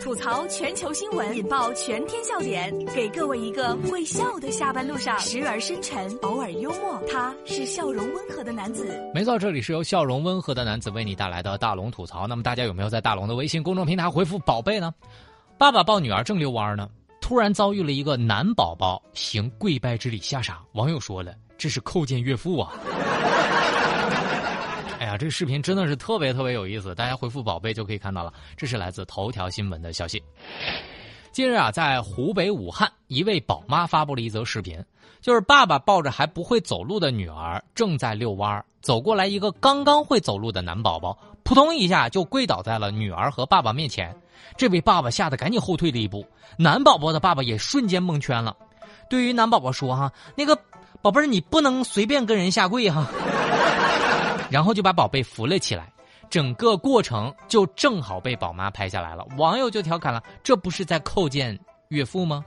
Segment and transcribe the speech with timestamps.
[0.00, 7.00] 吐槽全球新闻，引爆全天笑点，给各位一个会笑的下班路上，时而深沉，偶尔幽默。
[7.08, 8.86] 他是笑容温和的男子。
[9.14, 12.26] 没错，这里是由笑容温和的男子为你带来的大龙吐槽。
[12.26, 14.92] 那么大家有没有在大龙的微信公众平台回复“宝贝”呢？
[15.56, 16.88] 爸爸抱女儿正遛弯呢，
[17.20, 20.60] 突然遭遇了一个男宝宝行跪拜之礼吓傻。
[20.72, 22.72] 网友说了：“这是叩见岳父啊！”
[25.12, 28.32] 啊，这个视频真的是特别特别有意思，大家回复“宝贝”就可以看到了。
[28.56, 30.22] 这是来自头条新闻的消息。
[31.32, 34.82] 近日啊，在湖北武汉，一位宝妈发布了一则视频，
[35.20, 44.16] 就是爸爸抱着还不会走路的女儿正在遛弯儿走过来一个刚刚会走路的男宝宝，扑通一下就跪倒在了女儿和爸爸面前。
[44.56, 48.56] 这位爸爸吓得赶紧后退了一步，男宝宝的爸爸也瞬间蒙圈了。
[49.10, 50.58] 对于男宝宝说：“哈，那个
[51.02, 53.06] 宝贝儿，你不能随便跟人下跪哈。”
[54.52, 55.90] 然后就把宝贝扶了起来，
[56.28, 59.26] 整个过程就正好被宝妈拍下来了。
[59.38, 62.44] 网友就调侃了：“这不是在叩见岳父吗？”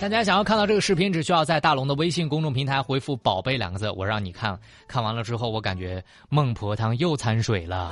[0.00, 7.90] 大家想要看到这个视频，只需要在大龙的微信公众平台回复“宝贝”两个字，我让你看看完了之后，我感觉孟婆汤又掺水了。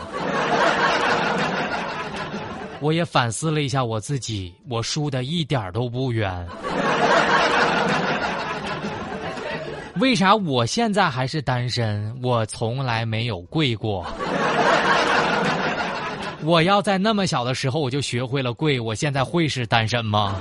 [2.80, 6.46] 我也反思了一下我自己，我输的一点都不冤。
[9.96, 12.16] 为啥我现在还是单身？
[12.22, 14.06] 我从来没有跪过。
[16.42, 20.36] 我要在那么小的时候我就学会了跪，我现在会是单身吗？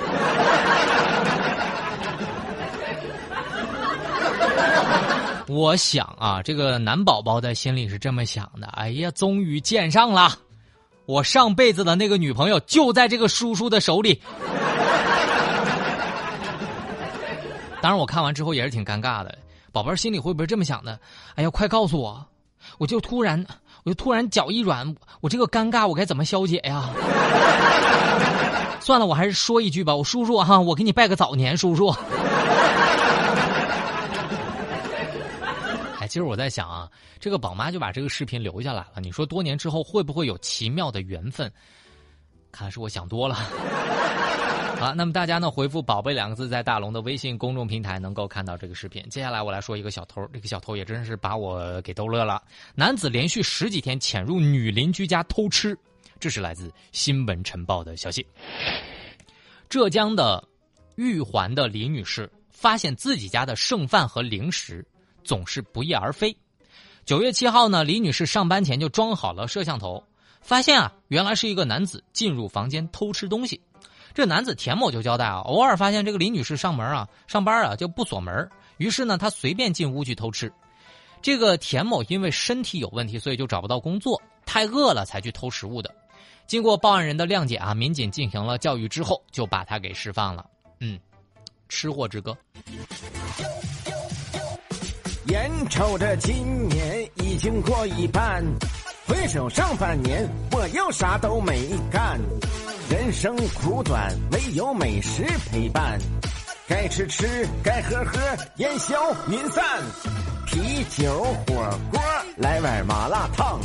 [5.47, 10.35] 我想啊，这个男宝宝的心里是这么想的：哎呀，终于见上了，
[11.05, 14.19] 我上辈子的那个女朋友就在这个叔叔的手里。
[17.81, 19.37] 当然，我看完之后也是挺尴尬的。
[19.71, 20.99] 宝贝儿心里会不会这么想的？
[21.35, 22.25] 哎呀，快告诉我，
[22.79, 23.45] 我就突然，
[23.83, 26.89] 我就突然脚一软，我这个尴尬我该怎么消解呀？
[28.81, 31.95] 算了，我还是说一句吧，我叔叔哈，我给你拜个早年，叔叔。
[36.15, 36.89] 其实我在想啊，
[37.19, 39.01] 这个宝妈就把这个视频留下来了。
[39.01, 41.51] 你说多年之后会不会有奇妙的缘分？
[42.53, 43.35] 看来是我想多了。
[44.79, 49.05] 好，那么大家呢回复“宝贝”两个字，在大龙的微信公众平台能够看到这个视频。
[49.09, 52.41] 接下来我来说一个小偷，这个小偷也真是把我给逗乐了。
[52.75, 55.77] 男子连续十几天潜入女邻居家偷吃，
[56.17, 58.25] 这是来自《新闻晨报》的消息。
[59.67, 60.41] 浙江的
[60.95, 64.81] 玉环的李女士发现自己家的剩饭和零食。
[65.25, 66.37] 总是不翼而飞。
[67.03, 70.03] 九月七号呢，李女士上班前就装好了摄像头，
[70.41, 73.61] 发现啊，原来是一个男子进入房间偷吃东西。
[74.13, 80.51] 这男子田某就交代啊，偶尔发现这个李女士上门啊、上班啊就不锁门，于是呢，他随便进屋去偷吃。
[81.21, 85.93] 这个田某因为身体有问题，所以就找不到工作，太饿了才去偷食物的。
[86.47, 90.45] 经过报案人的谅解啊，民警进行了教育之后，就把他给释放了。
[90.79, 90.99] 嗯，
[91.67, 92.37] 吃货之歌。
[95.27, 98.43] 眼瞅着今年已经过一半，
[99.07, 102.19] 回首上半年我又啥都没干。
[102.91, 105.99] 人生苦短，唯有美食陪伴。
[106.67, 108.19] 该吃吃，该喝喝，
[108.57, 108.95] 烟消
[109.27, 109.63] 云散。
[110.45, 111.99] 啤酒火锅
[112.37, 113.59] 来碗麻辣烫，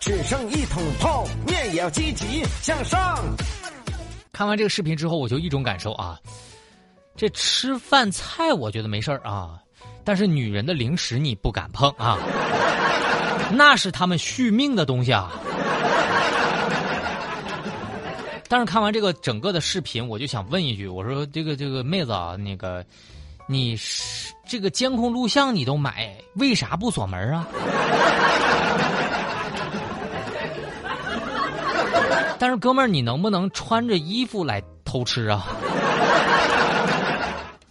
[0.00, 3.24] 只剩一桶泡面也要积极向上。
[4.32, 6.18] 看完这个视频之后，我就一种感受啊，
[7.14, 9.60] 这吃饭菜我觉得没事儿啊。
[10.08, 12.16] 但是女人的零食你不敢碰啊，
[13.52, 15.30] 那是他们续命的东西啊。
[18.48, 22.82] 但是看完这个整个的视频，我就想问一句：我说这个这个妹子啊，那个
[23.46, 27.46] 你是这个监控录像你都买，为啥不锁门啊？
[32.38, 35.46] 但是哥们儿，你能不能穿着衣服来偷吃啊？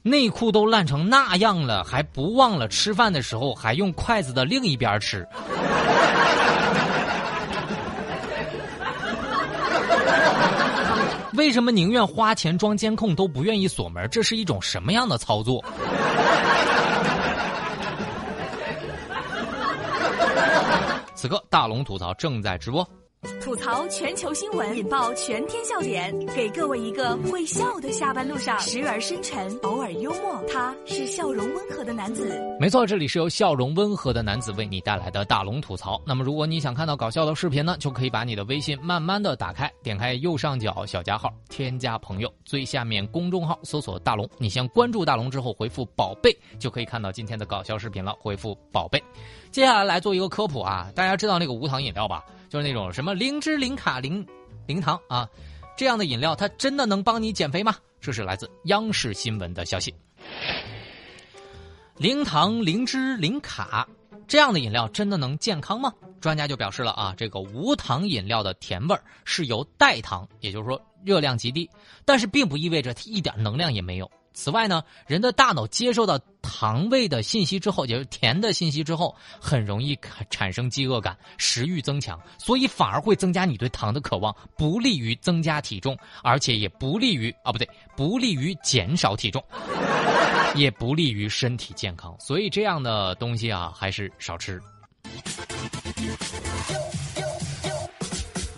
[0.09, 5.27] 内裤都烂成那样了，还不忘了吃饭的时候还用筷子的另一边吃。
[11.33, 14.09] 为什么宁愿花钱装监控都不愿意锁门？
[14.09, 15.63] 这是一种什么样的操作？
[21.13, 22.87] 此刻大龙吐槽正在直播。
[23.41, 32.29] 吐槽全球新闻，引爆全天笑点，给各位一个会笑的下班路上，时而深沉，偶尔幽默，他是笑容温和的男子。
[32.59, 36.01] 没错，这里是由笑容温和的男子为你带来的大龙吐槽。
[36.05, 48.13] 那么，如果你想看到搞笑的视频呢，就可以把你的微信慢慢的打开，点开右上角小加号，添加朋友，最下面公众号搜索大龙，你先关注大龙之后回复宝贝，就可以看到今天的搞笑视频了。
[48.19, 49.01] 回复宝贝，
[49.51, 52.23] 接下来来做一个科普啊，大家知道那个无糖饮料吧？
[52.49, 54.25] 就是那种什么零脂、零卡、零
[54.65, 55.27] 零糖啊，
[55.75, 57.75] 这样的饮料它真的能帮你减肥吗？
[57.99, 59.93] 这是来自央视新闻的消息。
[61.97, 63.87] 零糖、零脂、零卡
[64.27, 65.91] 这样的饮料真的能健康吗？
[66.21, 71.69] 专家就表示了啊，这个无糖饮料的甜味儿是由代糖，也就是说热量极低，
[72.05, 74.09] 但是并不意味着它一点能量也没有。
[74.39, 79.97] 此外呢，人的大脑接受到糖味的信息之后，也就是甜的信息之后，很容易
[80.29, 87.67] 产生饥饿感，食欲增强，所以反而会增加你对糖的渴望，不利于增加体重，而且也不利于啊，不对，
[87.97, 89.43] 不利于减少体重，
[90.53, 92.15] 也不利于身体健康。
[92.19, 94.61] 所以这样的东西啊，还是少吃。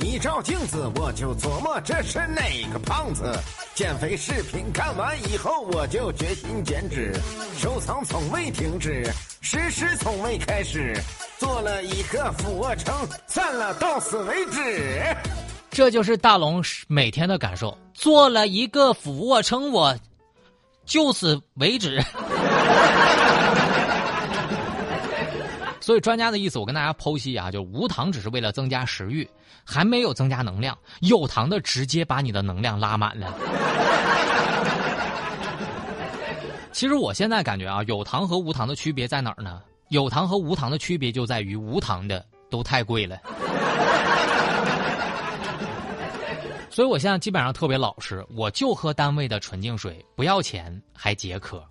[0.10, 2.42] 一照镜子，我就琢磨这是哪
[2.74, 3.32] 个胖子。
[3.76, 7.14] 减肥视频看完以后，我就决心减脂，
[7.60, 9.08] 收藏从未停止，
[9.40, 11.00] 实施从未开始，
[11.38, 12.92] 做了一个俯卧撑，
[13.28, 15.16] 算了，到此为止。
[15.70, 19.96] 这就是大龙每天的感受，做了一个俯卧撑，我
[20.88, 22.04] 就此为止。
[25.90, 29.28] 所以专家的意思，我跟大家剖析啊，就无糖只是为了增加食欲，
[29.66, 33.34] 还没有增加能量；有糖的直接把你的能量拉满了。
[36.72, 39.64] 其实我现在感觉啊，有糖和无糖的区别在哪儿呢？
[39.88, 43.18] 有糖和无糖的区别就在于无糖的都太贵了。
[46.70, 51.68] 所以我现在基本上特别老实，我就喝单位的纯净水，不要钱还解渴。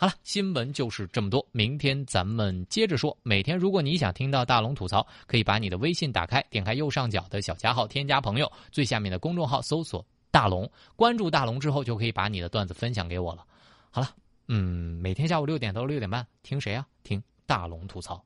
[0.00, 1.44] 好了，新闻就是这么多。
[1.50, 3.16] 明天咱们接着说。
[3.24, 13.44] 每天如果你想听到大龙吐槽，可以把你的微信打开，点开右上角的小加号，添加朋友，最下面的公众号搜索“大龙”，关注大龙之后，就可以把你的段子分享给我了。
[13.90, 14.10] 好了，
[14.46, 16.86] 嗯，每天下午六点到六点半，听谁啊？
[17.02, 18.24] 听大龙吐槽。